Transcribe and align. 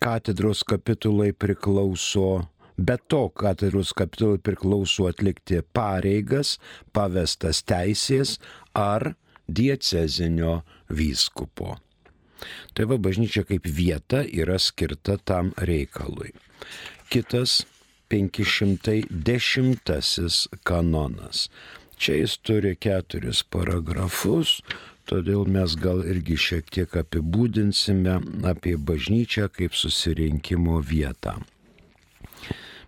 katedros 0.00 0.64
kapitulai 0.66 1.32
priklauso 1.32 2.46
Be 2.76 2.96
to, 3.08 3.28
katedros 3.28 3.92
kapitului 3.96 4.38
priklauso 4.38 5.06
atlikti 5.08 5.62
pareigas 5.72 6.58
pavestas 6.92 7.62
teisės 7.64 8.38
ar 8.76 9.16
diecezinio 9.48 10.60
vyskupo. 10.92 11.80
Tai 12.76 12.84
va 12.90 12.96
bažnyčia 13.00 13.48
kaip 13.48 13.64
vieta 13.64 14.20
yra 14.28 14.60
skirta 14.60 15.16
tam 15.16 15.56
reikalui. 15.56 16.36
Kitas 17.08 17.64
510 18.12 19.08
kanonas. 20.68 21.48
Čia 21.96 22.20
jis 22.20 22.36
turi 22.44 22.76
keturis 22.76 23.40
paragrafus, 23.48 24.60
todėl 25.06 25.46
mes 25.50 25.76
gal 25.80 26.02
irgi 26.06 26.36
šiek 26.38 26.70
tiek 26.74 26.96
apibūdinsime 27.00 28.16
apie 28.50 28.76
bažnyčią 28.76 29.48
kaip 29.54 29.76
susirinkimo 29.78 30.80
vietą. 30.82 31.38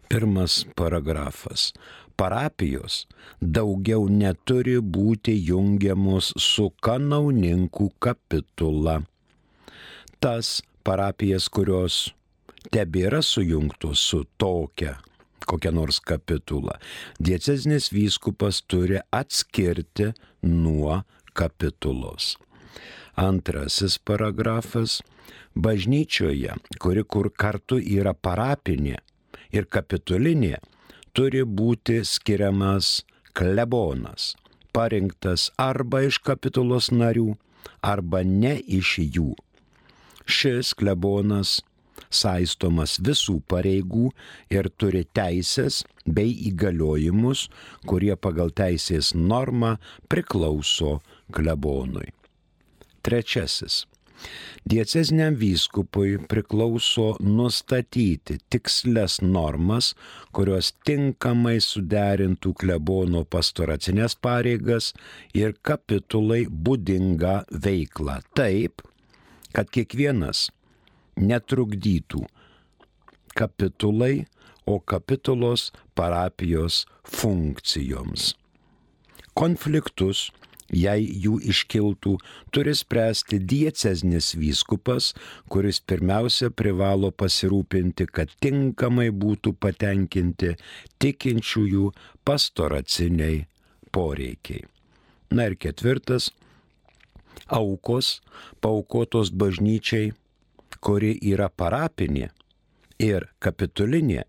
Pirmas 0.09 0.65
paragrafas. 0.79 1.73
Parapijos 2.19 3.05
daugiau 3.41 4.09
neturi 4.11 4.79
būti 4.83 5.37
jungiamos 5.49 6.33
su 6.43 6.71
kanauninkų 6.83 7.91
kapitula. 8.03 8.97
Tas 10.19 10.59
parapijas, 10.83 11.47
kurios 11.47 12.09
tebėra 12.75 13.23
sujungtos 13.23 14.03
su 14.03 14.25
tokia 14.41 14.97
kokia 15.49 15.73
nors 15.73 16.01
kapitula, 16.05 16.77
diecezinis 17.21 17.89
vyskupas 17.95 18.61
turi 18.69 19.01
atskirti 19.15 20.11
nuo 20.45 21.03
kapitulos. 21.41 22.37
Antrasis 23.15 23.99
paragrafas. 23.99 25.01
Bažnyčioje, 25.59 26.55
kuri 26.79 27.03
kur 27.03 27.29
kartu 27.35 27.81
yra 27.83 28.13
parapinė, 28.15 29.01
ir 29.51 29.67
kapitulinė 29.67 30.59
turi 31.17 31.43
būti 31.43 31.99
skiriamas 32.07 33.03
klebonas, 33.35 34.35
parinktas 34.75 35.49
arba 35.59 36.05
iš 36.07 36.21
kapitulos 36.23 36.93
narių, 36.95 37.33
arba 37.83 38.23
ne 38.23 38.55
iš 38.61 38.99
jų. 39.03 39.33
Šis 40.29 40.75
klebonas 40.79 41.59
saistomas 42.15 42.99
visų 43.05 43.39
pareigų 43.51 44.11
ir 44.55 44.69
turi 44.81 45.05
teisės 45.17 45.83
bei 46.07 46.33
įgaliojimus, 46.51 47.49
kurie 47.89 48.15
pagal 48.17 48.53
teisės 48.55 49.15
normą 49.15 49.77
priklauso 50.09 50.99
klebonui. 51.33 52.11
Trečiasis. 53.03 53.85
Dieceziniam 54.69 55.37
vyskupui 55.39 56.17
priklauso 56.29 57.15
nustatyti 57.23 58.39
tikslias 58.51 59.21
normas, 59.23 59.93
kurios 60.35 60.73
tinkamai 60.85 61.61
suderintų 61.63 62.53
klebono 62.59 63.23
pastoracinės 63.25 64.19
pareigas 64.19 64.91
ir 65.39 65.55
kapitulai 65.63 66.43
būdingą 66.51 67.37
veiklą 67.65 68.19
taip, 68.35 68.83
kad 69.55 69.71
kiekvienas 69.71 70.49
netrukdytų 71.17 72.27
kapitulai, 73.39 74.27
o 74.69 74.81
kapitulos 74.81 75.73
parapijos 75.95 76.87
funkcijoms. 77.05 78.35
Konfliktus 79.35 80.29
jei 80.73 81.05
jų 81.25 81.39
iškiltų, 81.53 82.15
turi 82.53 82.75
spręsti 82.77 83.41
dieceznis 83.41 84.35
vyskupas, 84.39 85.13
kuris 85.49 85.81
pirmiausia 85.81 86.51
privalo 86.51 87.11
pasirūpinti, 87.11 88.09
kad 88.13 88.33
tinkamai 88.43 89.09
būtų 89.11 89.55
patenkinti 89.61 90.55
tikinčiųjų 91.01 91.93
pastoraciniai 92.25 93.47
poreikiai. 93.93 94.65
Na 95.31 95.49
ir 95.49 95.57
ketvirtas- 95.57 96.31
aukos 97.61 98.21
paukotos 98.61 99.31
bažnyčiai, 99.31 100.13
kuri 100.81 101.19
yra 101.23 101.49
parapinė 101.49 102.31
ir 102.99 103.29
kapitulinė 103.45 104.25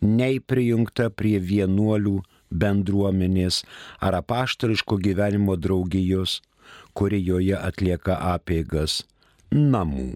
nei 0.00 0.40
prijungta 0.40 1.10
prie 1.10 1.38
vienuolių 1.38 2.18
bendruomenės 2.54 3.62
ar 4.00 4.18
apaštariško 4.20 4.98
gyvenimo 5.06 5.56
draugijos, 5.58 6.40
kuri 6.94 7.20
joje 7.22 7.58
atlieka 7.58 8.18
apėgas 8.34 9.02
namų. 9.50 10.14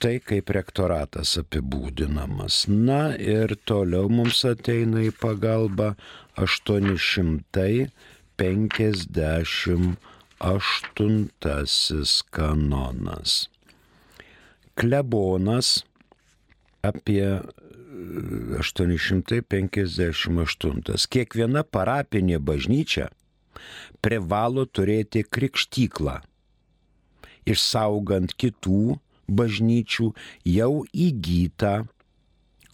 Štai 0.00 0.16
kaip 0.24 0.48
rektoratas 0.56 1.36
apibūdinamas. 1.36 2.64
Na 2.72 3.12
ir 3.20 3.52
toliau 3.68 4.08
mums 4.08 4.40
ateina 4.48 5.04
į 5.04 5.12
pagalbą 5.20 5.92
858 6.40 7.84
kanonas. 12.32 13.52
Klebonas 14.72 15.84
apie 16.80 17.44
858. 18.56 20.96
Kiekviena 21.12 21.60
parapinė 21.68 22.40
bažnyčia 22.40 23.12
privalo 24.00 24.64
turėti 24.64 25.28
krikštyklą, 25.28 26.24
išsaugant 27.44 28.32
kitų 28.40 28.96
bažnyčių 29.30 30.10
jau 30.44 30.72
įgytą 31.06 31.74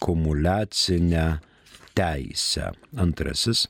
kumulacinę 0.03 1.39
teisę. 1.97 2.71
Antrasis. 2.97 3.67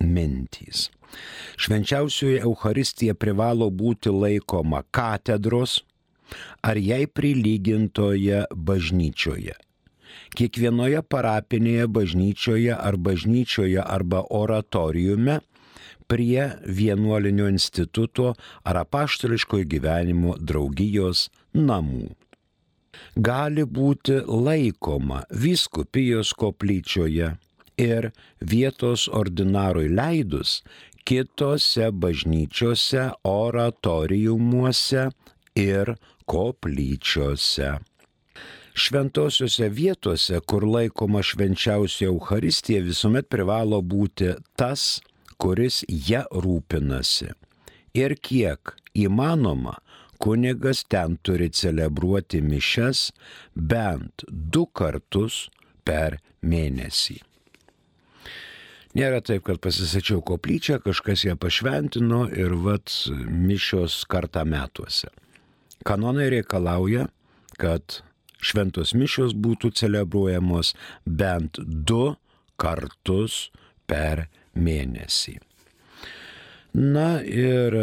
mintys. 0.00 0.90
Švenčiausioji 1.56 2.40
Eucharistija 2.40 3.14
privalo 3.14 3.70
būti 3.70 4.08
laikoma 4.08 4.82
katedros 4.90 5.84
ar 6.62 6.78
jai 6.78 7.06
prilygintoje 7.06 8.44
bažnyčioje. 8.54 9.54
Kiekvienoje 10.36 11.02
parapinėje 11.08 11.88
bažnyčioje 11.88 12.76
ar 12.76 12.96
bažnyčioje 12.96 13.80
arba 13.84 14.22
oratoriume 14.30 15.40
prie 16.08 16.48
vienuolinio 16.66 17.48
instituto 17.48 18.34
ar 18.64 18.82
apaštališkojo 18.82 19.68
gyvenimo 19.68 20.36
draugijos 20.40 21.28
namų. 21.56 22.10
Gali 23.16 23.64
būti 23.64 24.18
laikoma 24.28 25.22
viskupijos 25.44 26.32
koplyčioje 26.36 27.32
ir 27.80 28.10
vietos 28.40 29.08
ordinarui 29.08 29.88
leidus 29.88 30.60
kitose 31.08 31.90
bažnyčiose, 31.90 33.08
oratoriumuose 33.26 35.08
ir 35.58 35.94
koplyčiose. 36.26 37.76
Šventosiuose 38.72 39.68
vietose, 39.68 40.40
kur 40.48 40.64
laikoma 40.64 41.20
švenčiausia 41.22 42.08
Euharistija, 42.08 42.80
visuomet 42.80 43.28
privalo 43.28 43.82
būti 43.84 44.32
tas, 44.56 45.02
kuris 45.36 45.82
ją 45.88 46.22
rūpinasi. 46.32 47.32
Ir 47.98 48.14
kiek 48.16 48.72
įmanoma, 48.96 49.76
kunigas 50.22 50.84
ten 50.88 51.18
turi 51.20 51.50
celebruoti 51.52 52.40
mišes 52.40 53.10
bent 53.54 54.24
du 54.28 54.64
kartus 54.72 55.48
per 55.84 56.16
mėnesį. 56.40 57.18
Nėra 58.92 59.22
taip, 59.24 59.46
kad 59.46 59.60
pasisačiau 59.64 60.20
koplyčią, 60.20 60.76
kažkas 60.84 61.24
ją 61.24 61.36
pašventino 61.40 62.26
ir 62.28 62.52
vat 62.60 62.92
mišios 63.24 64.02
kartą 64.04 64.44
metuose. 64.44 65.08
Kanonai 65.84 66.30
reikalauja, 66.32 67.08
kad 67.58 68.02
šventos 68.42 68.94
mišios 68.98 69.34
būtų 69.38 69.72
celebruojamos 69.78 70.74
bent 71.06 71.58
du 71.62 72.16
kartus 72.60 73.50
per 73.90 74.26
mėnesį. 74.54 75.38
Na 76.72 77.20
ir 77.20 77.74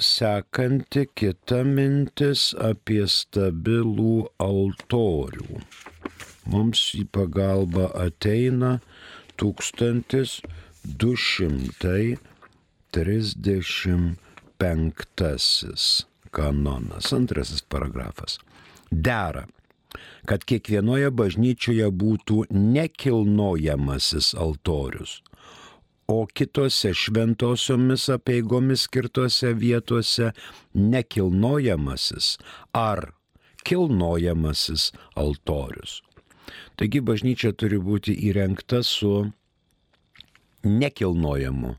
sekanti 0.00 1.04
kita 1.12 1.60
mintis 1.68 2.56
apie 2.56 3.04
stabilų 3.04 4.32
altorių. 4.40 5.60
Mums 6.48 6.96
į 6.96 7.04
pagalbą 7.12 7.92
ateina 8.00 8.80
1235 9.36 12.16
kanonas, 16.30 17.12
antrasis 17.12 17.62
paragrafas. 17.62 18.38
Dera, 18.90 19.46
kad 20.28 20.44
kiekvienoje 20.46 21.10
bažnyčioje 21.10 21.88
būtų 22.02 22.44
nekilnojamasis 22.50 24.32
altorius, 24.38 25.20
o 26.10 26.26
kitose 26.26 26.92
šventosiomis 26.94 28.08
apieigomis 28.10 28.86
skirtose 28.88 29.52
vietose 29.54 30.32
nekilnojamasis 30.74 32.36
ar 32.74 33.12
kilnojamasis 33.66 34.90
altorius. 35.14 36.00
Taigi 36.76 37.02
bažnyčia 37.04 37.52
turi 37.54 37.78
būti 37.78 38.16
įrengta 38.30 38.80
su 38.86 39.30
nekilnojamu 40.64 41.76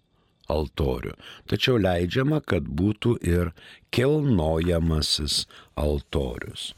altoriu. 0.51 1.15
Tačiau 1.49 1.79
leidžiama, 1.81 2.41
kad 2.45 2.63
būtų 2.67 3.17
ir 3.23 3.51
kilnojamasis 3.95 5.47
altorius. 5.79 6.73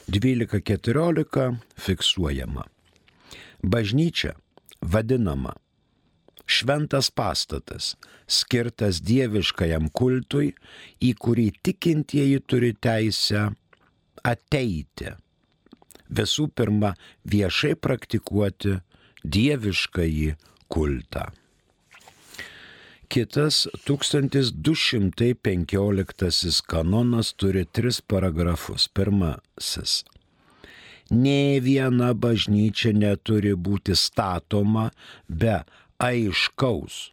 12.14 0.04 1.56
fiksuojama. 1.80 2.68
Bažnyčia 3.64 4.36
vadinama 4.82 5.56
šventas 6.46 7.10
pastatas, 7.10 7.96
skirtas 8.26 9.00
dieviškajam 9.04 9.88
kultui, 9.92 10.54
į 11.00 11.14
kurį 11.20 11.52
tikintieji 11.64 12.40
turi 12.46 12.74
teisę 12.74 13.50
ateiti. 14.24 15.12
Visų 16.14 16.48
pirma, 16.54 16.94
viešai 17.24 17.74
praktikuoti 17.80 18.80
dieviškąjį 19.24 20.34
kultą. 20.68 21.32
Kitas 23.08 23.68
1215 23.86 26.62
kanonas 26.66 27.32
turi 27.36 27.64
tris 27.64 28.00
paragrafus. 28.00 28.88
Pirmasis. 28.88 30.04
Nė 31.12 31.60
viena 31.60 32.14
bažnyčia 32.16 32.94
neturi 32.96 33.52
būti 33.54 33.94
statoma 33.94 34.90
be 35.28 35.62
aiškaus, 35.98 37.10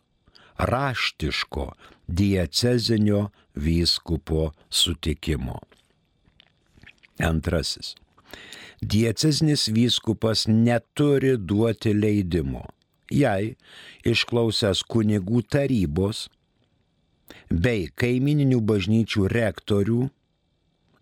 raštiško 0.57 1.71
diecezinio 2.07 3.29
vyskupo 3.55 4.51
sutikimo. 4.69 5.59
Antrasis. 7.19 7.95
Diecezinis 8.81 9.67
vyskupas 9.67 10.47
neturi 10.47 11.35
duoti 11.37 11.93
leidimo, 11.93 12.63
jei 13.13 13.55
išklausęs 14.07 14.81
kunigų 14.89 15.43
tarybos 15.53 16.25
bei 17.51 17.91
kaimininių 17.93 18.57
bažnyčių 18.65 19.27
rektorių 19.29 20.01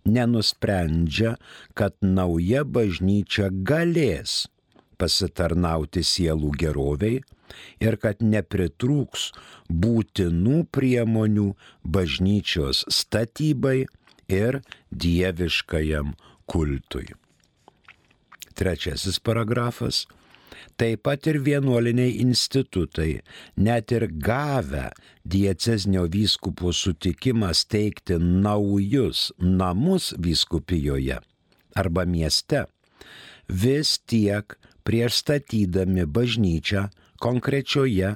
nenusprendžia, 0.10 1.38
kad 1.74 1.96
nauja 2.02 2.66
bažnyčia 2.66 3.48
galės 3.52 4.48
pasitarnauti 5.00 6.04
sielų 6.04 6.52
geroviai 6.60 7.22
ir 7.84 7.98
kad 8.02 8.22
nepritrūks 8.24 9.30
būtinų 9.70 10.64
priemonių 10.76 11.50
bažnyčios 11.84 12.86
statybai 12.94 13.86
ir 14.30 14.62
dieviškajam 14.92 16.14
kultui. 16.50 17.10
Trečiasis 18.60 19.20
paragrafas. 19.24 20.06
Taip 20.80 21.04
pat 21.04 21.28
ir 21.28 21.42
vienuoliniai 21.44 22.20
institutai, 22.24 23.20
net 23.60 23.92
ir 23.96 24.06
gavę 24.24 24.90
dieceznio 25.28 26.06
vyskupo 26.12 26.72
sutikimą 26.76 27.52
steigti 27.56 28.16
naujus 28.20 29.30
namus 29.40 30.14
vyskupijoje 30.20 31.20
arba 31.76 32.06
mieste, 32.06 32.66
vis 33.48 33.98
tiek 34.08 34.56
prieš 34.88 35.20
statydami 35.24 36.08
bažnyčią 36.08 36.88
konkrečioje 37.20 38.16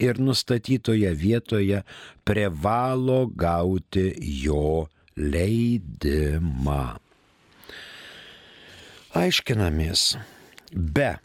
ir 0.00 0.20
nustatytoje 0.20 1.12
vietoje 1.14 1.82
privalo 2.24 3.26
gauti 3.26 4.14
jo 4.44 4.88
leidimą. 5.16 6.84
Aiškinamės, 9.10 10.14
be 10.70 11.16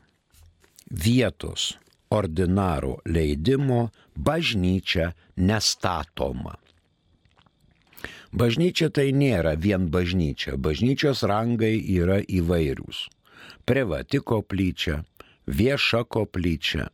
vietos 0.90 1.76
ordinaro 2.10 2.98
leidimo 3.06 3.90
bažnyčia 4.16 5.12
nestatoma. 5.38 6.56
Bažnyčia 8.36 8.90
tai 8.92 9.12
nėra 9.16 9.54
vien 9.56 9.88
bažnyčia, 9.88 10.58
bažnyčios 10.60 11.24
rangai 11.24 11.78
yra 11.80 12.20
įvairūs. 12.20 13.06
Privati 13.64 14.20
koplyčia, 14.20 15.04
vieša 15.48 16.04
koplyčia, 16.04 16.90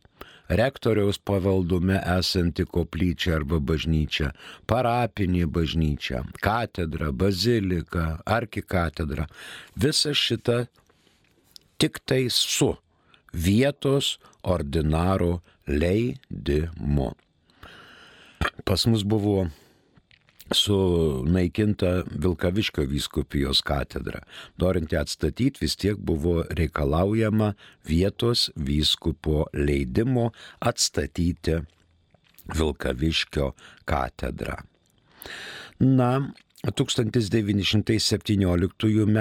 rektoriaus 0.58 1.18
pavaldume 1.18 1.98
esanti 2.18 2.64
koplyčia 2.68 3.36
arba 3.38 3.60
bažnyčia, 3.62 4.32
parapinė 4.68 5.46
bažnyčia, 5.46 6.22
katedra, 6.44 7.12
bazilika, 7.12 8.18
arkikatedra. 8.26 9.28
Visa 9.76 10.14
šita 10.14 10.64
tik 11.80 12.02
tai 12.06 12.26
su 12.30 12.74
vietos 13.32 14.18
ordinaro 14.42 15.40
leidimu. 15.66 17.12
Pas 18.66 18.86
mus 18.86 19.02
buvo 19.06 19.46
sunaikinta 20.54 22.04
Vilkaviškio 22.22 22.84
vyskupijos 22.88 23.62
katedra. 23.62 24.20
Norint 24.58 24.92
ją 24.92 25.00
atstatyti, 25.00 25.60
vis 25.60 25.76
tiek 25.76 25.96
buvo 25.98 26.44
reikalaujama 26.50 27.54
vietos 27.88 28.50
vyskupo 28.56 29.46
leidimo 29.52 30.30
atstatyti 30.60 31.54
Vilkaviškio 32.58 33.52
katedrą. 33.84 34.56
Na, 35.80 36.32
1917 36.62 39.02
m. 39.02 39.18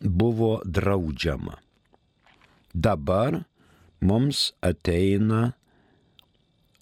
buvo 0.00 0.62
draudžiama. 0.64 1.54
Dabar 2.74 3.44
mums 4.00 4.52
ateina 4.62 5.52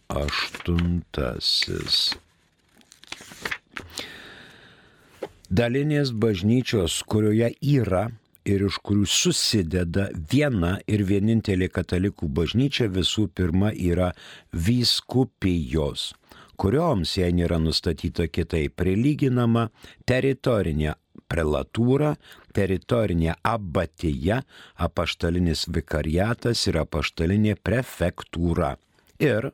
Dalinės 5.49 6.13
bažnyčios, 6.13 7.03
kurioje 7.09 7.49
yra 7.65 8.13
ir 8.49 8.65
iš 8.69 8.77
kurių 8.85 9.07
susideda 9.09 10.09
viena 10.33 10.81
ir 10.89 11.05
vienintelė 11.09 11.69
katalikų 11.73 12.29
bažnyčia 12.41 12.87
visų 12.93 13.29
pirma 13.37 13.71
yra 13.73 14.13
vyskupijos 14.53 16.13
kurioms, 16.59 17.15
jei 17.21 17.35
nėra 17.35 17.59
nustatyta 17.63 18.27
kitaip, 18.31 18.75
prilyginama 18.81 19.69
teritorinė 20.09 20.97
prelatūra, 21.29 22.15
teritorinė 22.57 23.35
abatija, 23.47 24.43
apaštalinis 24.77 25.67
vikariatas 25.75 26.67
ir 26.71 26.81
apaštalinė 26.83 27.57
prefektūra. 27.65 28.77
Ir 29.23 29.51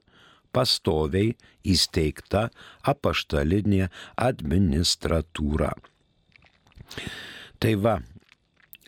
pastoviai 0.55 1.35
įsteigta 1.67 2.49
apaštalinė 2.87 3.89
administratūra. 4.29 5.73
Tai 7.59 7.73
va, 7.81 7.99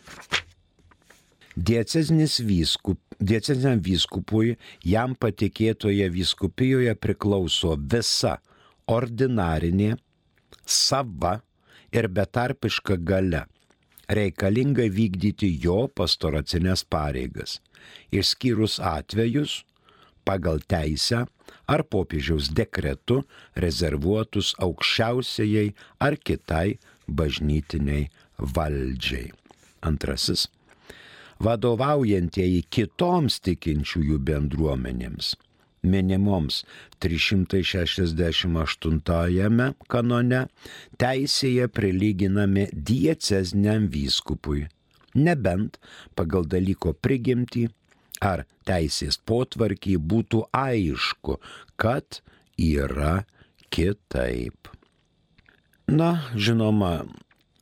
Diecezinis 1.55 2.41
vyskup, 2.41 2.99
dieceziniam 3.21 3.81
vyskupui 3.85 4.57
jam 4.83 5.15
patikėtoje 5.15 6.09
vyskupijoje 6.11 6.95
priklauso 6.99 7.77
visa 7.79 8.39
ordinarinė, 8.91 9.97
sava 10.67 11.41
ir 11.95 12.09
betarpiška 12.09 12.97
gale 12.97 13.45
reikalinga 14.09 14.87
vykdyti 14.93 15.51
jo 15.63 15.87
pastoracinės 15.89 16.85
pareigas, 16.85 17.61
išskyrus 18.13 18.81
atvejus 18.81 19.63
pagal 20.25 20.61
teisę 20.69 21.25
ar 21.69 21.85
popiežiaus 21.85 22.51
dekretu 22.57 23.23
rezervuotus 23.57 24.55
aukščiausiai 24.67 25.73
ar 26.01 26.17
kitai 26.17 26.79
bažnytiniai 27.09 28.09
valdžiai. 28.57 29.33
Antrasis. 29.85 30.49
Vadovaujantieji 31.45 32.63
kitoms 32.73 33.41
tikinčiųjų 33.45 34.21
bendruomenėms 34.31 35.35
minimoms 35.85 36.65
368 37.05 39.75
kanone 39.93 40.41
teisėje 41.01 41.69
prilyginami 41.79 42.65
diecezniam 42.73 43.89
vyskupui, 43.93 44.67
nebent 45.15 45.79
pagal 46.19 46.43
dalyko 46.49 46.93
prigimtį 46.97 47.69
ar 48.25 48.45
teisės 48.69 49.19
potvarkį 49.29 49.99
būtų 50.13 50.45
aišku, 50.57 51.39
kad 51.77 52.21
yra 52.57 53.25
kitaip. 53.75 54.71
Na, 55.91 56.11
žinoma, 56.35 57.05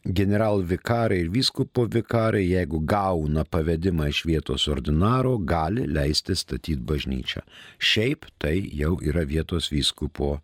generalvikarai 0.05 1.21
ir 1.23 1.31
vyskupo 1.31 1.87
vikarai, 1.87 2.45
jeigu 2.51 2.81
gauna 2.87 3.45
pavedimą 3.45 4.09
iš 4.11 4.25
vietos 4.27 4.67
ordinaro, 4.69 5.37
gali 5.39 5.87
leisti 5.87 6.37
statyti 6.37 6.81
bažnyčią. 6.81 7.43
Šiaip 7.79 8.27
tai 8.43 8.57
jau 8.75 8.97
yra 9.03 9.25
vietos 9.29 9.71
vyskupo 9.73 10.41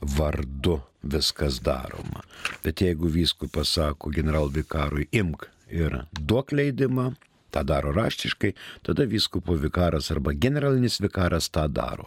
vardu 0.00 0.80
viskas 1.02 1.62
daroma. 1.64 2.22
Bet 2.64 2.82
jeigu 2.84 3.08
vyskupas 3.08 3.72
sako 3.78 4.12
generalvikarui, 4.14 5.08
imk 5.12 5.48
ir 5.72 6.02
duok 6.12 6.52
leidimą, 6.52 7.12
tą 7.50 7.64
daro 7.64 7.92
raštiškai, 7.96 8.52
tada 8.82 9.04
vyskupo 9.08 9.54
vikaras 9.54 10.10
arba 10.14 10.32
generalinis 10.32 11.00
vikaras 11.00 11.50
tą 11.50 11.68
daro. 11.68 12.04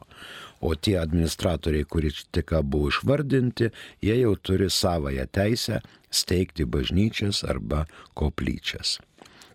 O 0.61 0.75
tie 0.75 0.99
administratoriai, 1.01 1.85
kurie 1.89 2.11
tik 2.31 2.53
buvo 2.63 2.87
išvardinti, 2.91 3.69
jie 4.01 4.19
jau 4.21 4.35
turi 4.37 4.69
savoją 4.69 5.25
teisę 5.25 5.81
steigti 6.11 6.65
bažnyčias 6.65 7.43
arba 7.43 7.85
koplyčias. 8.13 8.99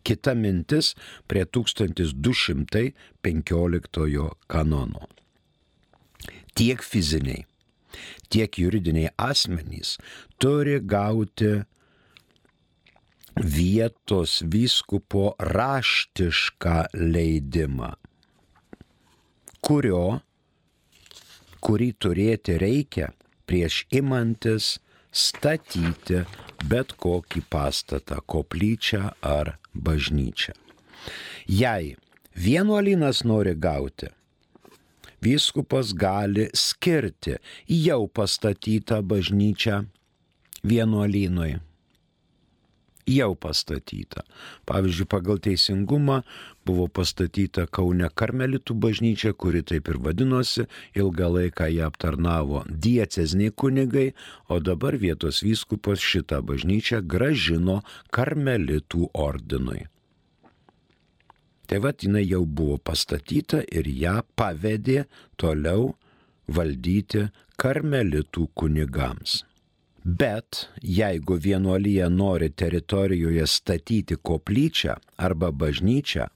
Kita 0.07 0.35
mintis 0.35 0.95
prie 1.27 1.45
1215 1.45 4.31
kanono. 4.47 5.09
Tiek 6.57 6.83
fiziniai, 6.83 7.47
tiek 8.31 8.59
juridiniai 8.59 9.09
asmenys 9.19 9.99
turi 10.39 10.81
gauti 10.81 11.65
vietos 13.37 14.41
vyskupo 14.49 15.35
raštišką 15.39 16.77
leidimą, 16.97 17.93
kurio, 19.61 20.21
kurį 21.61 21.91
turėti 22.01 22.57
reikia 22.63 23.11
prieš 23.47 23.85
imantis 23.93 24.77
statyti 25.13 26.25
bet 26.65 26.97
kokį 26.97 27.45
pastatą, 27.53 28.23
koplyčią 28.25 29.13
ar 29.21 29.57
bažnyčią. 29.75 30.57
Jei 31.47 31.95
vienuolynas 32.35 33.23
nori 33.29 33.55
gauti, 33.55 34.09
vyskupas 35.23 35.93
gali 35.93 36.49
skirti 36.57 37.37
jau 37.69 38.09
pastatytą 38.09 39.03
bažnyčią 39.05 39.85
vienuolynui 40.65 41.57
jau 43.07 43.35
pastatyta. 43.39 44.25
Pavyzdžiui, 44.67 45.07
pagal 45.09 45.39
teisingumą 45.43 46.21
buvo 46.67 46.87
pastatyta 46.91 47.67
Kaune 47.71 48.11
Karmelitų 48.11 48.77
bažnyčia, 48.83 49.33
kuri 49.33 49.63
taip 49.63 49.89
ir 49.89 50.01
vadinosi, 50.03 50.67
ilgą 50.99 51.31
laiką 51.39 51.71
ją 51.71 51.91
aptarnavo 51.91 52.65
diecezniai 52.69 53.55
kunigai, 53.55 54.13
o 54.51 54.59
dabar 54.61 54.99
vietos 54.99 55.43
vyskupas 55.47 56.03
šitą 56.03 56.43
bažnyčią 56.47 57.03
gražino 57.07 57.83
Karmelitų 58.11 59.13
ordinui. 59.15 59.87
Tai 61.67 61.79
vad 61.83 62.03
jinai 62.03 62.23
jau 62.23 62.45
buvo 62.47 62.79
pastatyta 62.79 63.65
ir 63.67 63.89
ją 63.91 64.21
pavedė 64.39 65.07
toliau 65.35 65.97
valdyti 66.47 67.27
karmelitų 67.59 68.47
kunigams. 68.55 69.41
Bet 70.07 70.69
jeigu 70.83 71.35
vienuolyje 71.35 72.11
nori 72.11 72.51
teritorijoje 72.51 73.47
statyti 73.47 74.17
koplyčią 74.23 74.95
arba 75.19 75.51
bažnyčią, 75.51 76.27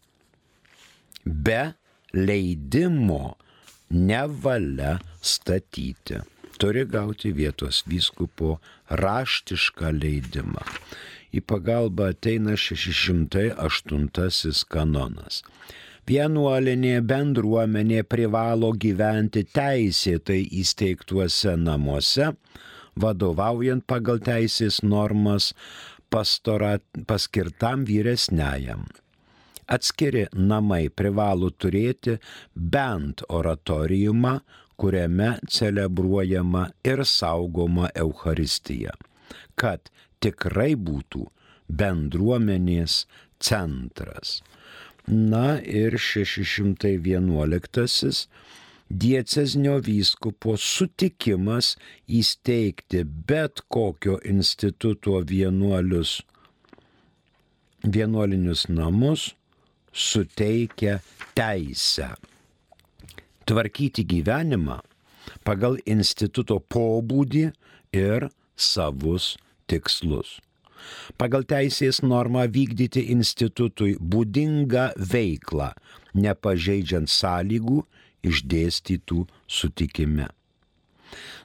be 1.24 1.72
leidimo 2.12 3.36
nevalia 3.90 4.98
statyti. 5.22 6.18
Turi 6.58 6.84
gauti 6.84 7.32
vietos 7.32 7.84
vyskupo 7.86 8.58
raštišką 8.90 9.92
leidimą. 10.02 10.66
Į 11.30 11.40
pagalbą 11.46 12.10
ateina 12.10 12.58
608 12.58 14.66
kanonas. 14.66 15.44
Vienuolinė 16.10 16.98
bendruomenė 17.06 18.02
privalo 18.02 18.74
gyventi 18.74 19.46
teisėtai 19.46 20.42
įsteigtuose 20.58 21.54
namuose, 21.54 22.34
vadovaujant 22.96 23.84
pagal 23.86 24.18
teisės 24.24 24.82
normas 24.82 25.52
pastora, 26.10 26.78
paskirtam 27.06 27.84
vyresniajam. 27.86 28.88
Atskiri 29.70 30.26
namai 30.34 30.88
privalo 30.90 31.52
turėti 31.54 32.16
bent 32.54 33.22
oratoriumą, 33.28 34.40
kuriame 34.80 35.36
celebruojama 35.46 36.64
ir 36.90 37.04
saugoma 37.06 37.90
Euharistija, 37.94 38.96
kad 39.54 39.92
tikrai 40.24 40.72
būtų 40.74 41.26
bendruomenės 41.68 43.04
centras. 43.38 44.40
Na 45.06 45.60
ir 45.60 45.98
611 45.98 48.26
dieceznio 48.90 49.78
vyskupo 49.86 50.56
sutikimas 50.58 51.76
įsteigti 52.08 53.04
bet 53.06 53.62
kokio 53.68 54.18
instituto 54.26 55.20
vienuolius, 55.30 56.18
vienuolinius 57.86 58.66
namus 58.68 59.30
suteikia 59.92 60.98
teisę 61.38 62.10
tvarkyti 63.46 64.04
gyvenimą 64.06 64.78
pagal 65.46 65.78
instituto 65.86 66.60
pobūdį 66.60 67.48
ir 67.96 68.28
savus 68.54 69.32
tikslus. 69.70 70.38
Pagal 71.20 71.44
teisės 71.44 72.00
normą 72.02 72.46
vykdyti 72.48 73.02
institutui 73.12 73.96
būdingą 74.00 74.90
veiklą, 75.12 75.72
nepažeidžiant 76.16 77.10
sąlygų 77.12 77.82
išdėstytų 78.26 79.24
sutikime. 79.48 80.28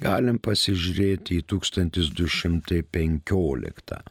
galim 0.02 0.40
pasižiūrėti 0.42 1.38
į 1.40 1.42
1215. 1.54 4.02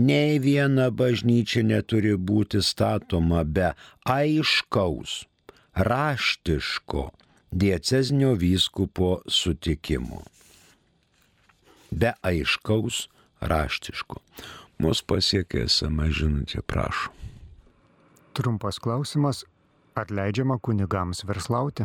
Nei 0.00 0.40
viena 0.40 0.88
bažnyčia 0.88 1.60
neturi 1.68 2.16
būti 2.16 2.64
statoma 2.64 3.44
be 3.44 3.76
aiškaus, 4.08 5.28
raštiško 5.76 7.12
diecezinio 7.52 8.32
vyskupo 8.40 9.20
sutikimo. 9.28 10.24
Be 11.90 12.14
aiškaus, 12.24 13.08
raštiško. 13.44 14.16
Mūsų 14.80 15.04
pasiekė 15.12 15.68
esama 15.68 16.08
žinutė, 16.08 16.64
prašau. 16.64 17.12
Trumpas 18.32 18.80
klausimas. 18.80 19.44
Atleidžiama 19.92 20.56
kunigams 20.64 21.20
verslauti? 21.28 21.84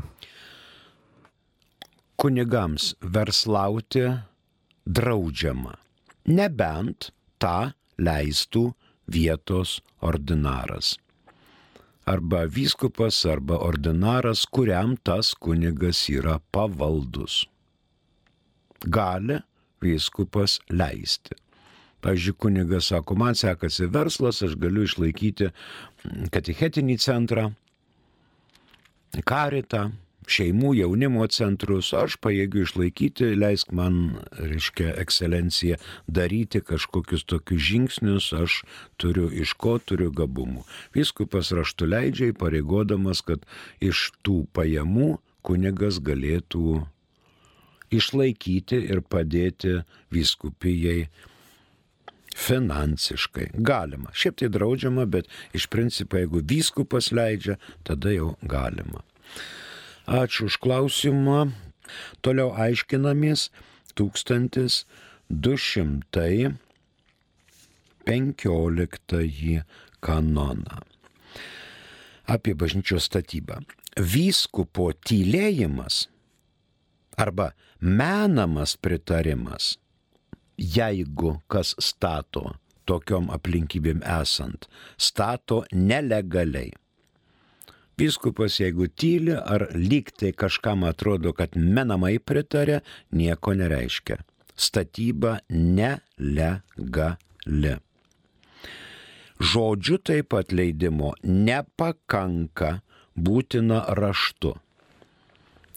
Kunigams 2.17 2.95
verslauti 3.01 4.05
draudžiama, 4.87 5.75
nebent 6.25 7.11
tą 7.41 7.71
leistų 8.01 8.71
vietos 9.07 9.77
ordinaras. 10.01 10.95
Arba 12.07 12.45
vyskupas, 12.47 13.19
arba 13.27 13.59
ordinaras, 13.59 14.45
kuriam 14.47 14.95
tas 15.03 15.33
kunigas 15.35 16.05
yra 16.09 16.39
pavaldus. 16.55 17.43
Gali 18.87 19.41
vyskupas 19.83 20.57
leisti. 20.71 21.35
Pavyzdžiui, 22.01 22.37
kunigas 22.39 22.89
sako, 22.93 23.17
man 23.19 23.35
sekasi 23.35 23.89
verslas, 23.91 24.39
aš 24.45 24.55
galiu 24.61 24.85
išlaikyti 24.87 25.49
katechetinį 26.31 26.97
centrą, 27.01 27.47
karitą, 29.27 29.89
šeimų 30.27 30.73
jaunimo 30.81 31.25
centrus, 31.31 31.93
aš 31.95 32.17
pajėgiu 32.23 32.65
išlaikyti, 32.65 33.31
leisk 33.39 33.71
man, 33.75 34.17
reiškia, 34.37 34.91
ekscelencija, 35.01 35.79
daryti 36.07 36.61
kažkokius 36.65 37.23
tokius 37.29 37.63
žingsnius, 37.69 38.31
aš 38.35 38.61
turiu 38.99 39.29
iš 39.31 39.55
ko 39.59 39.77
turiu 39.79 40.11
gabumų. 40.11 40.65
Viskupas 40.95 41.53
raštu 41.55 41.87
leidžia, 41.89 42.33
pareigodamas, 42.37 43.23
kad 43.25 43.47
iš 43.79 44.11
tų 44.25 44.43
pajamų 44.55 45.15
kunigas 45.47 46.01
galėtų 46.03 46.83
išlaikyti 47.93 48.83
ir 48.91 49.01
padėti 49.01 49.81
viskupijai 50.11 51.07
finansiškai. 52.37 53.51
Galima. 53.65 54.11
Šiaip 54.13 54.37
tai 54.41 54.49
draudžiama, 54.53 55.07
bet 55.09 55.29
iš 55.57 55.69
principo, 55.73 56.19
jeigu 56.19 56.43
vyskupas 56.45 57.09
leidžia, 57.15 57.57
tada 57.87 58.13
jau 58.13 58.35
galima. 58.43 59.01
Ačiū 60.07 60.47
už 60.47 60.55
klausimą. 60.63 61.51
Toliau 62.23 62.55
aiškinamės 62.55 63.51
1215 63.99 64.87
kanoną 69.99 70.79
apie 72.27 72.55
bažnyčios 72.55 73.03
statybą. 73.11 73.67
Vyskupo 73.99 74.95
tylėjimas 74.95 76.07
arba 77.19 77.51
menamas 77.79 78.77
pritarimas, 78.79 79.75
jeigu 80.55 81.41
kas 81.51 81.75
stato 81.83 82.55
tokiom 82.87 83.27
aplinkybėm 83.35 83.99
esant, 84.07 84.67
stato 84.95 85.65
nelegaliai 85.75 86.71
Vyskupas, 87.97 88.59
jeigu 88.61 88.85
tyli 88.93 89.33
ar 89.33 89.63
lygtai 89.73 90.29
kažkam 90.37 90.83
atrodo, 90.85 91.31
kad 91.33 91.55
menamai 91.57 92.19
pritarė, 92.21 92.81
nieko 93.09 93.55
nereiškia. 93.57 94.19
Statyba 94.53 95.39
nelegali. 95.49 96.37
Žodžiu 99.37 99.97
taip 100.05 100.29
pat 100.33 100.53
leidimo 100.53 101.13
nepakanka 101.25 102.81
būtina 103.17 103.81
raštu. 103.97 104.53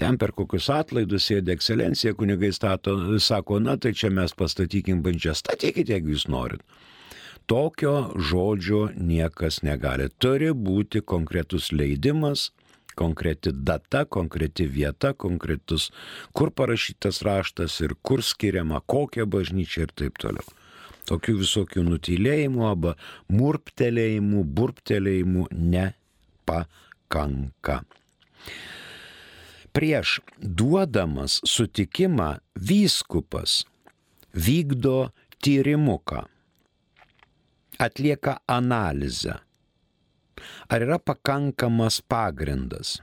Ten 0.01 0.17
per 0.21 0.33
kokius 0.37 0.69
atlaidus 0.73 1.25
sėdė 1.29 1.57
ekscelencija, 1.57 2.13
kunigai 2.17 2.53
stato, 2.57 2.97
sako, 3.21 3.61
na 3.65 3.77
tai 3.81 3.93
čia 3.97 4.09
mes 4.13 4.33
pastatykim 4.37 5.01
bandžią, 5.05 5.33
statykite, 5.41 5.93
jeigu 5.97 6.13
jūs 6.15 6.29
norit. 6.29 6.61
Tokio 7.51 8.15
žodžio 8.15 8.95
niekas 8.95 9.63
negali. 9.67 10.07
Turi 10.23 10.53
būti 10.55 11.01
konkretus 11.03 11.73
leidimas, 11.75 12.55
konkreti 12.95 13.51
data, 13.51 14.05
konkreti 14.07 14.69
vieta, 14.71 15.11
konkretus, 15.19 15.91
kur 16.31 16.55
parašytas 16.55 17.23
raštas 17.27 17.81
ir 17.83 17.99
kur 18.07 18.23
skiriama, 18.23 18.79
kokia 18.87 19.27
bažnyčia 19.27 19.83
ir 19.89 19.91
taip 19.99 20.23
toliau. 20.23 20.47
Tokių 21.11 21.43
visokių 21.43 21.83
nutylėjimų 21.91 22.63
arba 22.71 22.95
murptelėjimų, 23.35 24.47
burptelėjimų 24.47 25.51
nepakanka. 25.75 26.71
Prieš 29.75 30.23
duodamas 30.39 31.43
sutikimą 31.43 32.39
vyskupas 32.55 33.67
vykdo 34.39 35.11
tyrimuką 35.43 36.31
atlieka 37.81 38.39
analizę. 38.47 39.41
Ar 40.69 40.85
yra 40.85 40.99
pakankamas 41.03 42.01
pagrindas? 42.05 42.99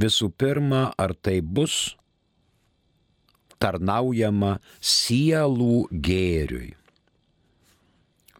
Visų 0.00 0.30
pirma, 0.40 0.88
ar 0.96 1.12
tai 1.14 1.40
bus 1.44 1.94
tarnaujama 3.62 4.56
sielų 4.80 5.86
gėriui. 5.92 6.72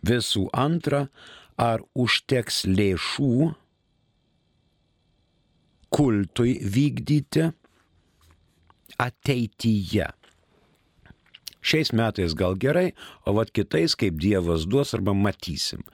Visų 0.03 0.49
antra, 0.51 1.07
ar 1.61 1.85
užteks 1.95 2.65
lėšų 2.67 3.53
kultui 5.93 6.57
vykdyti 6.75 7.51
ateityje. 8.99 10.09
Šiais 11.63 11.93
metais 11.95 12.35
gal 12.35 12.57
gerai, 12.59 12.91
o 13.27 13.37
vat 13.37 13.53
kitais 13.55 13.95
kaip 13.99 14.19
Dievas 14.23 14.67
duos 14.67 14.95
arba 14.97 15.15
matysim. 15.15 15.85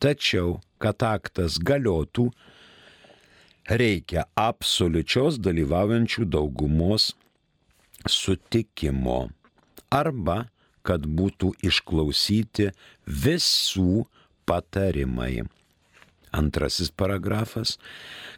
Tačiau, 0.00 0.58
kad 0.80 1.02
aktas 1.04 1.58
galiotų, 1.60 2.30
reikia 3.70 4.24
absoliučios 4.34 5.38
dalyvaujančių 5.44 6.24
daugumos 6.36 7.12
sutikimo 8.08 9.28
arba 9.92 10.46
kad 10.86 11.04
būtų 11.04 11.52
išklausyti 11.68 12.70
visų 13.06 14.06
patarimai. 14.48 15.44
Antrasis 16.36 16.90
paragrafas. 16.90 17.76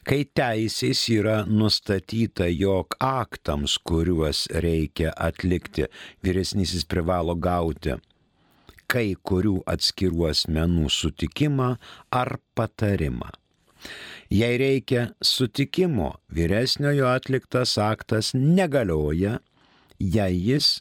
Kai 0.09 0.25
teisės 0.25 1.03
yra 1.13 1.43
nustatyta, 1.47 2.49
jog 2.51 2.97
aktams, 2.99 3.77
kuriuos 3.79 4.47
reikia 4.65 5.13
atlikti, 5.17 5.87
vyresnysis 6.25 6.89
privalo 6.89 7.37
gauti 7.37 7.99
kai 8.93 9.15
kurių 9.29 9.63
atskirų 9.73 10.27
asmenų 10.29 10.91
sutikimą 10.93 11.69
ar 12.13 12.37
patarimą. 12.59 13.31
Jei 14.33 14.59
reikia 14.61 15.07
sutikimo, 15.25 16.15
vyresniojo 16.33 17.09
atliktas 17.13 17.77
aktas 17.81 18.33
negalioja, 18.37 19.39
jei 19.99 20.37
jis 20.37 20.81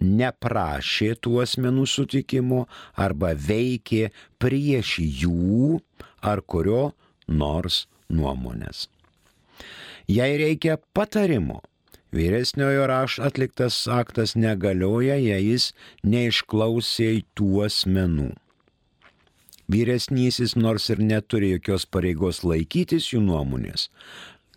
neprašė 0.00 1.14
tų 1.22 1.40
asmenų 1.44 1.86
sutikimo 1.88 2.64
arba 2.94 3.34
veikė 3.34 4.10
prieš 4.42 4.98
jų 5.00 5.80
ar 6.22 6.42
kurio 6.42 6.92
nors 7.28 7.84
nuomonės. 8.08 8.88
Jei 10.10 10.36
reikia 10.36 10.76
patarimo, 10.92 11.62
vyresniojo 12.12 12.86
raš 12.90 13.18
atliktas 13.24 13.86
aktas 13.88 14.34
negalioja, 14.36 15.16
jei 15.16 15.52
jis 15.54 15.72
neišklausė 16.04 17.24
tų 17.38 17.64
asmenų. 17.68 18.32
Vyresnysis 19.72 20.58
nors 20.60 20.90
ir 20.92 21.00
neturi 21.00 21.54
jokios 21.54 21.86
pareigos 21.88 22.42
laikytis 22.44 23.14
jų 23.14 23.22
nuomonės, 23.24 23.88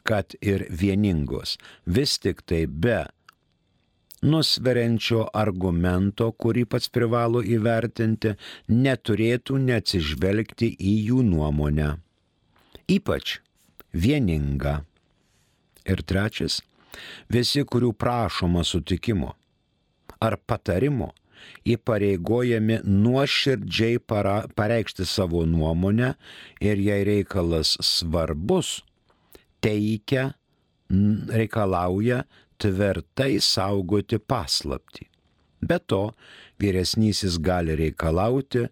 kad 0.04 0.36
ir 0.44 0.66
vieningos, 0.68 1.56
vis 1.86 2.18
tik 2.20 2.44
tai 2.44 2.66
be 2.68 3.06
nusveriančio 4.26 5.28
argumento, 5.34 6.32
kurį 6.32 6.66
pats 6.72 6.90
privalo 6.94 7.44
įvertinti, 7.44 8.36
neturėtų 8.72 9.60
neatsižvelgti 9.68 10.72
į 10.78 10.94
jų 11.12 11.24
nuomonę. 11.28 11.96
Ypač 12.88 13.40
vieninga. 13.94 14.82
Ir 15.88 16.04
trečias, 16.04 16.62
visi, 17.32 17.64
kurių 17.64 17.94
prašoma 17.96 18.66
sutikimo 18.68 19.36
ar 20.20 20.36
patarimo, 20.50 21.14
įpareigojami 21.68 22.82
nuoširdžiai 22.84 24.02
para, 24.02 24.42
pareikšti 24.58 25.06
savo 25.06 25.46
nuomonę 25.46 26.16
ir 26.64 26.82
jei 26.82 27.06
reikalas 27.08 27.76
svarbus, 27.84 28.82
teikia, 29.64 30.32
reikalauja 30.90 32.24
tvirtai 32.62 33.40
saugoti 33.44 34.20
paslapti. 34.20 35.08
Be 35.62 35.80
to, 35.80 36.14
vyresnysis 36.62 37.38
gali 37.42 37.76
reikalauti 37.76 38.68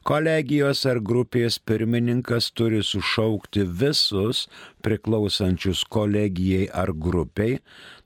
Kolegijos 0.00 0.86
ar 0.88 0.96
grupės 1.04 1.58
pirmininkas 1.60 2.46
turi 2.56 2.78
sušaukti 2.80 3.66
visus 3.82 4.46
priklausančius 4.80 5.82
kolegijai 5.92 6.70
ar 6.72 6.94
grupiai, 6.96 7.58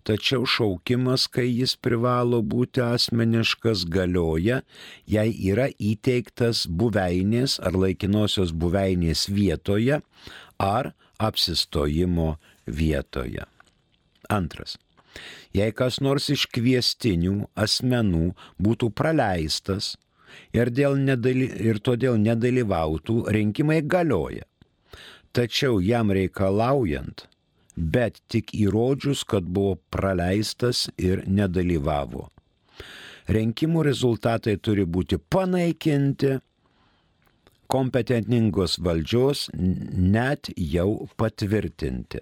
tačiau 0.02 0.42
šaukimas, 0.42 1.28
kai 1.30 1.46
jis 1.46 1.76
privalo 1.78 2.42
būti 2.42 2.83
asmeniškas, 2.83 3.87
galioja, 3.87 4.64
jei 5.07 5.30
yra 5.52 5.68
įteiktas 5.78 6.66
buveinės 6.66 7.61
ar 7.62 7.78
laikinosios 7.78 8.50
buveinės 8.50 9.28
vietoje 9.30 10.02
ar 10.59 10.92
apsistojimo 11.22 12.35
vietoje. 12.66 13.46
Antras. 14.26 14.80
Jei 15.54 15.70
kas 15.70 16.00
nors 16.02 16.26
iš 16.35 16.48
kviestinių 16.50 17.52
asmenų 17.54 18.33
būtų 18.59 18.90
praleistas, 18.98 19.94
ir, 20.57 20.97
nedaly, 20.99 21.49
ir 21.61 21.81
todėl 21.85 22.18
nedalyvautų, 22.20 23.25
rinkimai 23.35 23.83
galioja. 23.83 24.44
Tačiau 25.35 25.81
jam 25.83 26.12
reikalaujant, 26.14 27.27
bet 27.75 28.20
tik 28.31 28.55
įrodžius, 28.55 29.25
kad 29.27 29.42
buvo 29.42 29.79
praleistas 29.90 30.87
ir 30.97 31.25
nedalyvavo. 31.27 32.29
Rinkimų 33.35 33.83
rezultatai 33.87 34.59
turi 34.61 34.85
būti 34.85 35.18
panaikinti 35.18 36.37
kompetentingos 37.70 38.79
valdžios 38.85 39.46
net 39.55 40.50
jau 40.57 41.07
patvirtinti, 41.20 42.20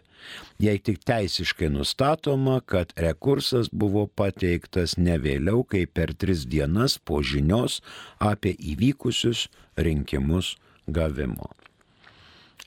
jei 0.62 0.78
tik 0.78 1.02
teisiškai 1.08 1.70
nustatoma, 1.74 2.60
kad 2.66 2.92
rekursas 2.96 3.70
buvo 3.72 4.06
pateiktas 4.06 4.96
ne 4.98 5.18
vėliau 5.22 5.64
kaip 5.68 5.94
per 5.98 6.14
tris 6.14 6.46
dienas 6.46 6.98
po 6.98 7.22
žinios 7.22 7.80
apie 8.20 8.54
įvykusius 8.74 9.48
rinkimus 9.76 10.56
gavimo. 10.86 11.50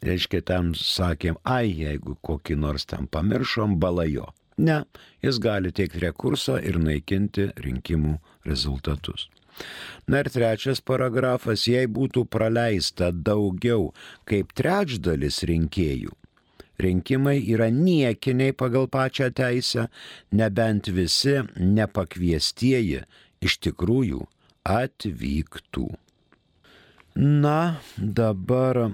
Reiškia, 0.05 0.41
tam 0.45 0.73
sakėm, 0.77 1.37
ai, 1.47 1.69
jeigu 1.71 2.17
kokį 2.21 2.57
nors 2.61 2.85
ten 2.85 3.07
pamiršom, 3.07 3.79
balajo. 3.81 4.27
Ne, 4.57 4.83
jis 5.23 5.39
gali 5.43 5.71
teikti 5.75 6.03
rekursą 6.03 6.59
ir 6.63 6.77
naikinti 6.79 7.49
rinkimų 7.59 8.19
rezultatus. 8.47 9.27
Na 10.07 10.21
ir 10.21 10.29
trečias 10.29 10.81
paragrafas, 10.85 11.65
jei 11.69 11.89
būtų 11.89 12.27
praleista 12.29 13.09
daugiau 13.11 13.89
kaip 14.29 14.53
trečdalis 14.57 15.41
rinkėjų, 15.49 16.13
rinkimai 16.81 17.39
yra 17.41 17.71
niekiniai 17.73 18.53
pagal 18.53 18.89
pačią 18.91 19.31
teisę, 19.33 19.87
nebent 20.31 20.91
visi 20.93 21.39
nepakviestieji 21.57 23.05
iš 23.45 23.57
tikrųjų 23.65 24.25
atvyktų. 24.65 25.87
Na, 27.15 27.79
dabar 27.97 28.91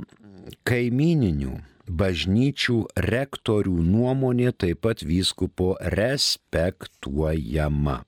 kaimininių 0.67 1.57
bažnyčių 1.91 2.77
rektorių 3.09 3.81
nuomonė 3.83 4.51
taip 4.53 4.83
pat 4.85 5.01
vyskupo 5.03 5.73
respektuojama. 5.95 8.03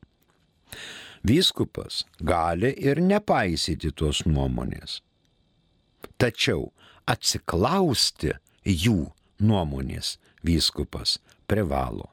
Vyskupas 1.24 2.04
gali 2.20 2.74
ir 2.84 3.00
nepaisyti 3.00 3.94
tos 3.96 4.26
nuomonės. 4.28 5.00
Tačiau 6.20 6.76
atsiklausti 7.08 8.36
jų 8.68 9.08
nuomonės 9.40 10.20
vyskupas 10.44 11.24
privalo. 11.48 12.12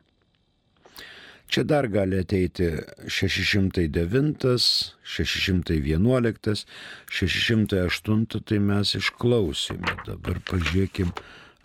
Čia 1.50 1.66
dar 1.66 1.90
gali 1.90 2.22
ateiti 2.22 2.78
609, 3.10 4.46
611, 5.02 6.62
608, 7.10 8.38
tai 8.46 8.58
mes 8.62 8.94
išklausėme. 8.94 10.06
Dabar 10.06 10.38
pažiūrėkim, 10.46 11.10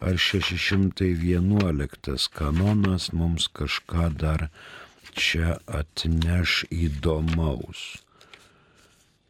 ar 0.02 0.18
611 0.18 2.26
kanonas 2.34 3.14
mums 3.14 3.46
kažką 3.54 4.10
dar 4.18 4.50
čia 5.16 5.58
atneš 5.68 6.66
įdomaus. 6.72 8.06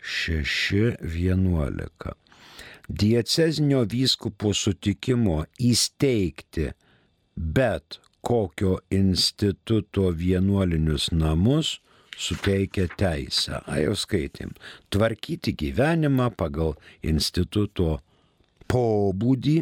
6.11. 0.05 2.13
Diecezinio 2.89 3.81
vyskupo 3.89 4.53
sutikimo 4.53 5.45
įsteigti 5.57 6.69
bet 7.35 7.99
kokio 8.21 8.79
instituto 8.89 10.09
vienuolinius 10.09 11.11
namus 11.11 11.79
suteikia 12.17 12.87
teisę. 12.97 13.61
A 13.65 13.81
jau 13.81 13.95
skaitėm. 13.97 14.53
Tvarkyti 14.93 15.55
gyvenimą 15.57 16.29
pagal 16.37 16.75
instituto 17.03 17.99
pobūdį 18.71 19.57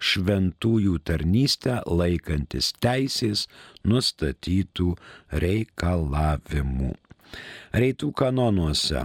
šventųjų 0.00 0.98
tarnystę 1.04 1.82
laikantis 1.86 2.72
teisės 2.80 3.48
nustatytų 3.84 4.96
reikalavimų. 5.44 7.09
Reitų 7.76 8.14
kanonuose 8.16 9.04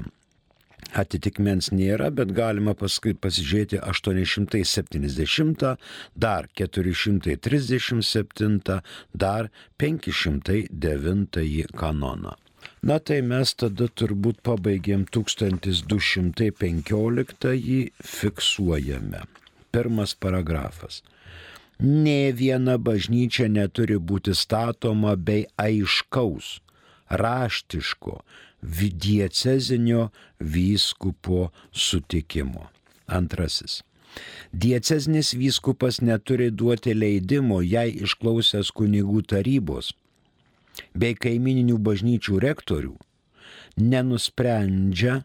atitikmens 0.93 1.71
nėra, 1.73 2.11
bet 2.13 2.29
galima 2.35 2.75
paskui 2.77 3.13
pasižiūrėti 3.17 3.79
870, 3.81 5.77
dar 6.15 6.47
437, 6.61 8.81
dar 9.13 9.49
509 9.77 11.65
kanoną. 11.75 12.35
Na 12.85 12.99
tai 12.99 13.21
mes 13.25 13.53
tada 13.57 13.87
turbūt 13.89 14.41
pabaigėm 14.45 15.05
1215 15.09 17.89
fiksuojame. 18.15 19.21
Pirmas 19.73 20.15
paragrafas. 20.15 21.03
Nė 21.81 22.31
viena 22.39 22.77
bažnyčia 22.79 23.47
neturi 23.51 23.97
būti 23.99 24.33
statoma 24.37 25.15
bei 25.19 25.45
aiškaus 25.59 26.64
raštiško 27.09 28.19
diecezinio 28.61 30.09
vyskupo 30.39 31.49
sutikimo. 31.71 32.67
Antrasis. 33.07 33.83
Dieceznis 34.51 35.33
vyskupas 35.33 36.01
neturi 36.01 36.51
duoti 36.51 36.93
leidimo 36.93 37.59
jai 37.61 37.91
išklausęs 38.07 38.71
kunigų 38.71 39.21
tarybos 39.27 39.91
bei 40.95 41.15
kaimininių 41.15 41.77
bažnyčių 41.79 42.39
rektorių, 42.43 42.95
nenusprendžia, 43.77 45.21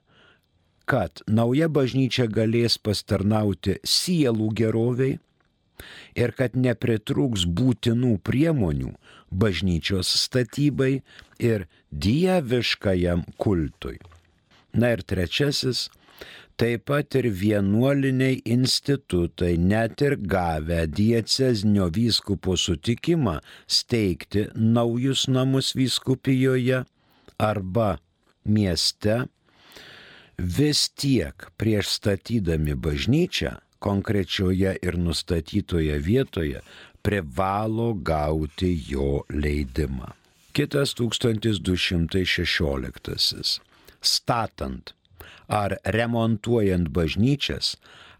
kad 0.90 1.22
nauja 1.26 1.68
bažnyčia 1.70 2.26
galės 2.26 2.76
pastarnauti 2.78 3.78
sielų 3.86 4.50
geroviai 4.58 5.18
ir 6.18 6.34
kad 6.38 6.58
nepritrūks 6.58 7.46
būtinų 7.46 8.16
priemonių 8.26 8.92
bažnyčios 9.30 10.10
statybai 10.24 11.00
ir 11.38 11.66
dieviškajam 11.90 13.24
kultui. 13.38 13.98
Na 14.72 14.92
ir 14.94 15.02
trečiasis 15.02 15.88
Taip 16.60 16.82
pat 16.90 17.16
ir 17.16 17.30
vienuoliniai 17.32 18.42
institutai, 18.52 19.54
net 19.56 20.02
ir 20.04 20.18
gavę 20.20 20.82
diecezinio 20.92 21.86
vyskupo 21.96 22.52
sutikimą 22.60 23.38
steigti 23.64 24.42
naujus 24.74 25.22
namus 25.32 25.70
vyskupijoje 25.78 26.82
arba 27.40 27.88
mieste, 28.44 29.16
vis 30.58 30.82
tiek 31.00 31.48
prieš 31.56 31.94
statydami 31.96 32.76
bažnyčią 32.76 33.56
konkrečioje 33.80 34.76
ir 34.84 35.00
nustatytoje 35.00 35.96
vietoje 36.04 36.60
privalo 37.02 37.94
gauti 37.94 38.84
jo 38.88 39.24
leidimą. 39.30 40.12
Kitas 40.52 40.94
1216. 40.98 43.60
Statant 44.00 44.94
ar 45.50 45.76
remontuojant 45.84 46.88
bažnyčias, 46.94 47.74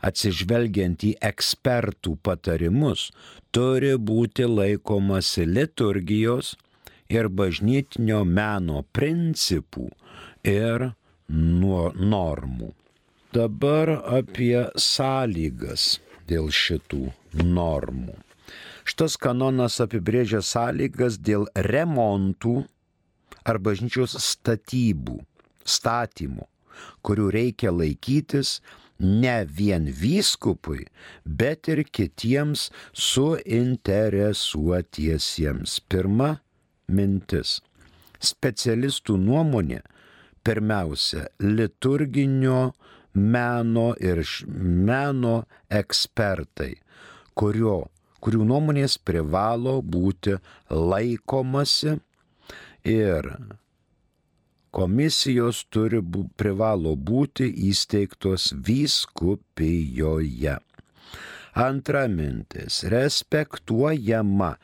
atsižvelgiant 0.07 1.05
į 1.05 1.13
ekspertų 1.31 2.17
patarimus, 2.27 3.11
turi 3.55 3.95
būti 4.11 4.49
laikomasi 4.49 5.47
liturgijos 5.47 6.57
ir 7.11 7.29
bažnytinio 7.29 8.25
meno 8.25 8.85
principų 8.97 9.91
ir 10.47 10.91
normų. 11.31 12.73
Dabar 13.35 13.93
apie 14.19 14.67
sąlygas 14.75 16.01
dėl 16.27 16.51
šitų 16.51 17.05
normų. 17.47 18.17
Šitas 18.91 19.15
kanonas 19.23 19.79
apibrėžia 19.85 20.41
sąlygas 20.43 21.21
dėl 21.23 21.47
remontų 21.55 22.65
ar 23.47 23.63
bažnyčios 23.63 24.17
statybų, 24.19 25.21
statymų 25.63 26.51
kurių 27.07 27.31
reikia 27.35 27.71
laikytis 27.75 28.61
ne 29.01 29.45
vien 29.59 29.85
vyskupui, 30.03 30.87
bet 31.25 31.69
ir 31.73 31.85
kitiems 31.85 32.71
suinteresuotiesiems. 32.93 35.81
Pirma 35.89 36.41
mintis. 36.89 37.61
Specialistų 38.21 39.17
nuomonė 39.17 39.81
pirmiausia 40.45 41.27
liturginio 41.41 42.73
meno 43.15 43.95
ir 43.97 44.21
meno 44.91 45.45
ekspertai, 45.73 46.75
kurio, 47.39 47.89
kurių 48.21 48.45
nuomonės 48.49 48.99
privalo 48.99 49.81
būti 49.83 50.37
laikomasi 50.71 51.97
ir 52.89 53.31
komisijos 54.71 55.65
turi 55.75 56.01
bū, 56.01 56.27
privalo 56.37 56.95
būti 56.97 57.49
įsteigtos 57.71 58.53
vyskupijoje. 58.67 60.59
Antra 61.55 62.07
mintis- 62.09 62.85
respektuojama 62.95 64.55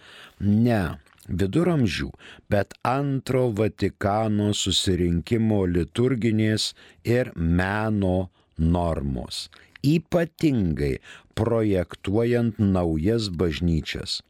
ne 0.41 0.83
viduramžių, 1.29 2.11
bet 2.49 2.75
antro 2.87 3.49
Vatikano 3.51 4.53
susirinkimo 4.55 5.65
liturginės 5.67 6.75
ir 7.05 7.33
meno 7.35 8.31
normos. 8.59 9.49
Ypatingai 9.87 10.97
projektuojant 11.39 12.59
naujas 12.59 13.29
bažnyčias, 13.31 14.23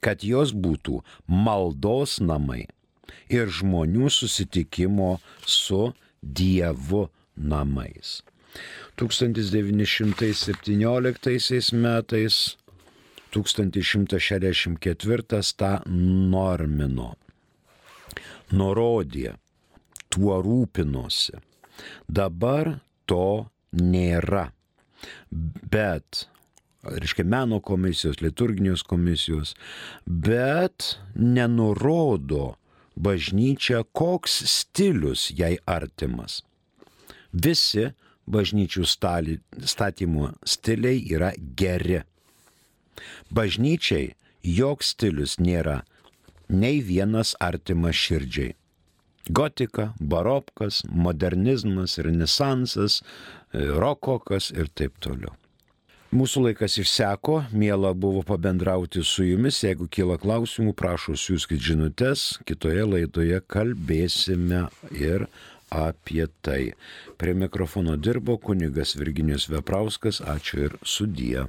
kad 0.00 0.24
jos 0.24 0.54
būtų 0.54 1.02
maldos 1.28 2.20
namai 2.22 2.64
ir 3.32 3.48
žmonių 3.60 4.10
susitikimo 4.10 5.20
su 5.46 5.92
Dievu 6.22 7.08
namais. 7.36 8.22
1917 9.00 11.72
metais 11.72 12.56
1164 13.32 15.40
tą 15.56 15.80
normino, 15.88 17.16
nurodė, 18.52 19.32
tuo 20.12 20.36
rūpinosi. 20.44 21.32
Dabar 22.06 22.84
to 23.08 23.48
nėra. 23.72 24.52
Bet 25.30 26.26
reiškia 26.82 27.24
meno 27.24 27.60
komisijos, 27.62 28.20
liturginės 28.22 28.82
komisijos, 28.86 29.54
bet 30.06 30.96
nenurodo 31.14 32.56
bažnyčia, 32.96 33.84
koks 33.94 34.42
stilius 34.50 35.30
jai 35.36 35.56
artimas. 35.66 36.42
Visi 37.32 37.92
bažnyčių 38.28 38.84
stali, 38.86 39.38
statymo 39.64 40.32
stiliai 40.46 41.00
yra 41.14 41.32
geri. 41.58 42.02
Bažnyčiai 43.32 44.12
joks 44.42 44.92
stilius 44.94 45.38
nėra 45.40 45.80
nei 46.52 46.82
vienas 46.84 47.34
artimas 47.40 47.96
širdžiai. 47.96 48.52
Gotika, 49.28 49.92
barokkas, 50.00 50.82
modernizmas, 50.90 51.98
renesansas, 52.02 53.02
rokokas 53.54 54.50
ir 54.50 54.70
taip 54.74 54.98
toliau. 55.02 55.36
Mūsų 56.12 56.42
laikas 56.48 56.74
išseko, 56.76 57.38
mėla 57.56 57.94
buvo 57.96 58.20
pabendrauti 58.28 59.00
su 59.06 59.24
jumis, 59.24 59.62
jeigu 59.64 59.86
kyla 59.88 60.18
klausimų, 60.20 60.74
prašau 60.76 61.14
siūskit 61.16 61.62
žinutės, 61.62 62.26
kitoje 62.44 62.84
laidoje 62.84 63.38
kalbėsime 63.48 64.66
ir 64.92 65.24
apie 65.72 66.26
tai. 66.44 66.74
Prie 67.16 67.32
mikrofono 67.32 67.96
dirbo 67.96 68.36
kunigas 68.36 68.92
Virginijus 69.00 69.48
Veprauskas, 69.48 70.20
ačiū 70.20 70.66
ir 70.66 70.76
sudie. 70.84 71.46